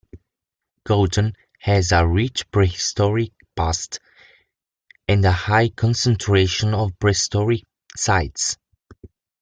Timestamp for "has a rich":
1.59-2.49